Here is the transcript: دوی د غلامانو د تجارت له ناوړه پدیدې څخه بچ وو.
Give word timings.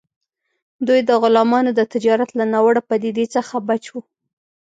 دوی 0.87 0.99
د 1.09 1.11
غلامانو 1.21 1.71
د 1.75 1.81
تجارت 1.93 2.29
له 2.39 2.45
ناوړه 2.53 2.81
پدیدې 2.89 3.25
څخه 3.35 3.55
بچ 3.67 3.83
وو. 3.91 4.01